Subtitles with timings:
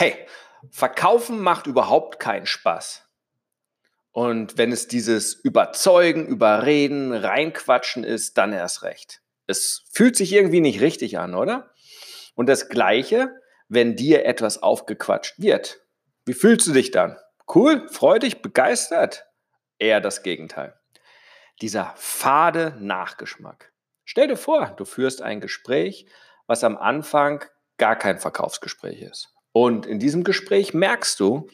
[0.00, 0.14] Hey,
[0.70, 3.04] verkaufen macht überhaupt keinen Spaß.
[4.12, 9.22] Und wenn es dieses Überzeugen, Überreden, Reinquatschen ist, dann erst recht.
[9.48, 11.74] Es fühlt sich irgendwie nicht richtig an, oder?
[12.36, 15.80] Und das Gleiche, wenn dir etwas aufgequatscht wird.
[16.24, 17.18] Wie fühlst du dich dann?
[17.52, 19.26] Cool, freudig, begeistert?
[19.80, 20.78] Eher das Gegenteil.
[21.60, 23.72] Dieser fade Nachgeschmack.
[24.04, 26.06] Stell dir vor, du führst ein Gespräch,
[26.46, 27.44] was am Anfang
[27.78, 29.34] gar kein Verkaufsgespräch ist.
[29.60, 31.48] Und in diesem Gespräch merkst du,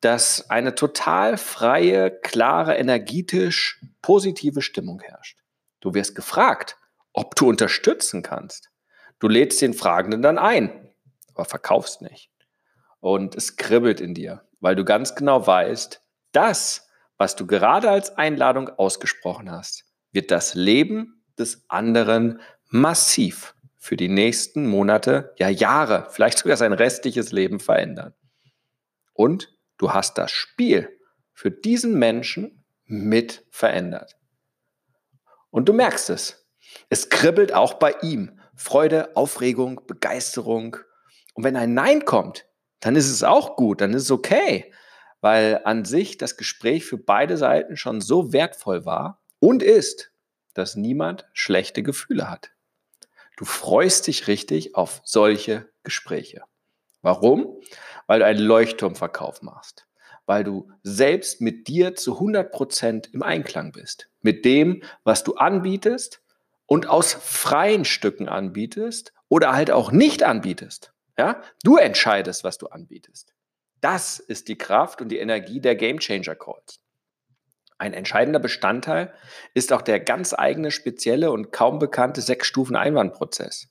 [0.00, 5.38] dass eine total freie, klare, energetisch positive Stimmung herrscht.
[5.80, 6.78] Du wirst gefragt,
[7.12, 8.70] ob du unterstützen kannst.
[9.18, 10.88] Du lädst den Fragenden dann ein,
[11.34, 12.30] aber verkaufst nicht.
[13.00, 16.00] Und es kribbelt in dir, weil du ganz genau weißt,
[16.32, 22.40] das, was du gerade als Einladung ausgesprochen hast, wird das Leben des anderen
[22.70, 23.54] massiv
[23.86, 28.14] für die nächsten Monate, ja Jahre, vielleicht sogar sein restliches Leben verändern.
[29.12, 30.90] Und du hast das Spiel
[31.32, 34.16] für diesen Menschen mit verändert.
[35.50, 36.48] Und du merkst es.
[36.88, 38.40] Es kribbelt auch bei ihm.
[38.56, 40.78] Freude, Aufregung, Begeisterung.
[41.34, 42.44] Und wenn ein Nein kommt,
[42.80, 44.74] dann ist es auch gut, dann ist es okay,
[45.20, 50.10] weil an sich das Gespräch für beide Seiten schon so wertvoll war und ist,
[50.54, 52.50] dass niemand schlechte Gefühle hat.
[53.36, 56.42] Du freust dich richtig auf solche Gespräche.
[57.02, 57.60] Warum?
[58.06, 59.86] Weil du einen Leuchtturmverkauf machst.
[60.24, 64.08] Weil du selbst mit dir zu 100 Prozent im Einklang bist.
[64.22, 66.22] Mit dem, was du anbietest
[66.64, 70.92] und aus freien Stücken anbietest oder halt auch nicht anbietest.
[71.18, 71.42] Ja?
[71.62, 73.34] Du entscheidest, was du anbietest.
[73.80, 76.80] Das ist die Kraft und die Energie der Game Changer Calls.
[77.78, 79.12] Ein entscheidender Bestandteil
[79.52, 83.68] ist auch der ganz eigene, spezielle und kaum bekannte Sechs-Stufen-Einwandprozess.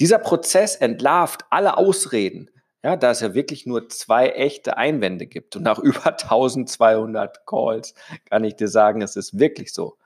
[0.00, 2.50] Dieser Prozess entlarvt alle Ausreden,
[2.82, 5.56] ja, da es ja wirklich nur zwei echte Einwände gibt.
[5.56, 7.94] Und nach über 1200 Calls
[8.28, 9.98] kann ich dir sagen, es ist wirklich so.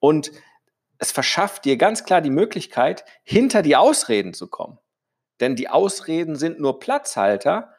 [0.00, 0.32] Und
[0.98, 4.78] es verschafft dir ganz klar die Möglichkeit, hinter die Ausreden zu kommen.
[5.40, 7.72] Denn die Ausreden sind nur Platzhalter,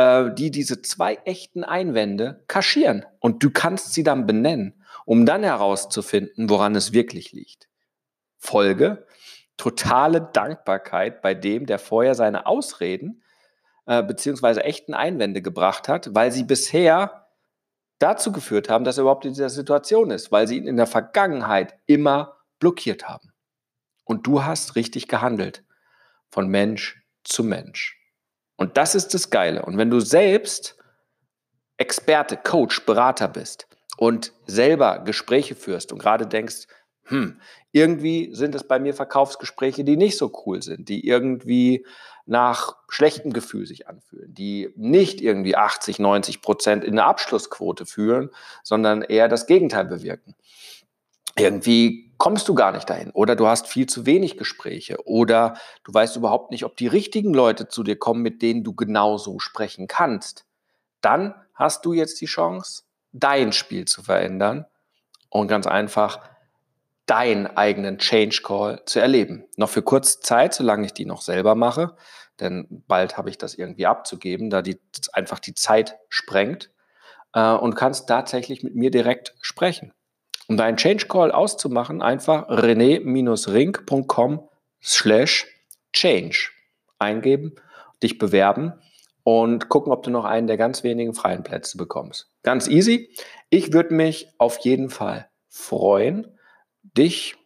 [0.00, 3.04] äh, die diese zwei echten Einwände kaschieren.
[3.18, 7.68] Und du kannst sie dann benennen, um dann herauszufinden, woran es wirklich liegt.
[8.38, 9.06] Folge,
[9.58, 13.22] totale Dankbarkeit bei dem, der vorher seine Ausreden
[13.86, 17.26] äh, beziehungsweise echten Einwände gebracht hat, weil sie bisher
[17.98, 20.86] dazu geführt haben, dass er überhaupt in dieser Situation ist, weil sie ihn in der
[20.86, 23.32] Vergangenheit immer blockiert haben.
[24.04, 25.62] Und du hast richtig gehandelt,
[26.30, 27.99] von Mensch zu Mensch.
[28.60, 29.62] Und das ist das Geile.
[29.62, 30.76] Und wenn du selbst
[31.78, 33.66] Experte, Coach, Berater bist
[33.96, 36.66] und selber Gespräche führst und gerade denkst,
[37.04, 37.40] hm,
[37.72, 41.86] irgendwie sind es bei mir Verkaufsgespräche, die nicht so cool sind, die irgendwie
[42.26, 48.28] nach schlechtem Gefühl sich anfühlen, die nicht irgendwie 80, 90 Prozent in eine Abschlussquote führen,
[48.62, 50.34] sondern eher das Gegenteil bewirken.
[51.38, 55.54] Irgendwie kommst du gar nicht dahin oder du hast viel zu wenig Gespräche oder
[55.84, 59.38] du weißt überhaupt nicht, ob die richtigen Leute zu dir kommen, mit denen du genauso
[59.38, 60.44] sprechen kannst,
[61.00, 62.82] dann hast du jetzt die Chance,
[63.12, 64.66] dein Spiel zu verändern
[65.30, 66.20] und ganz einfach
[67.06, 69.46] deinen eigenen Change Call zu erleben.
[69.56, 71.96] Noch für kurze Zeit, solange ich die noch selber mache,
[72.38, 74.78] denn bald habe ich das irgendwie abzugeben, da die
[75.14, 76.70] einfach die Zeit sprengt
[77.32, 79.94] äh, und kannst tatsächlich mit mir direkt sprechen.
[80.50, 84.48] Um deinen Change Call auszumachen, einfach rené-ring.com
[84.82, 85.46] slash
[85.92, 86.50] change
[86.98, 87.54] eingeben,
[88.02, 88.72] dich bewerben
[89.22, 92.32] und gucken, ob du noch einen der ganz wenigen freien Plätze bekommst.
[92.42, 93.14] Ganz easy.
[93.48, 96.36] Ich würde mich auf jeden Fall freuen,
[96.82, 97.36] dich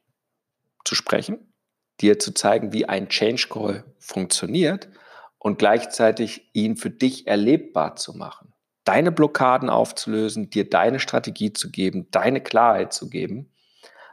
[0.86, 1.52] zu sprechen,
[2.00, 4.88] dir zu zeigen, wie ein Change Call funktioniert
[5.36, 8.53] und gleichzeitig ihn für dich erlebbar zu machen
[8.84, 13.50] deine Blockaden aufzulösen, dir deine Strategie zu geben, deine Klarheit zu geben,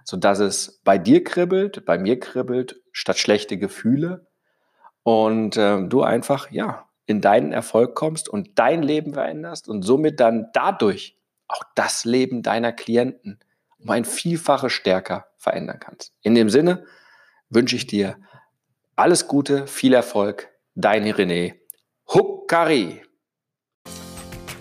[0.03, 4.27] sodass es bei dir kribbelt, bei mir kribbelt, statt schlechte Gefühle
[5.03, 10.19] und äh, du einfach, ja, in deinen Erfolg kommst und dein Leben veränderst und somit
[10.19, 11.17] dann dadurch
[11.47, 13.39] auch das Leben deiner Klienten
[13.79, 16.13] um ein Vielfaches stärker verändern kannst.
[16.21, 16.85] In dem Sinne
[17.49, 18.17] wünsche ich dir
[18.95, 21.55] alles Gute, viel Erfolg, dein René.
[22.07, 23.01] Huck Huckari.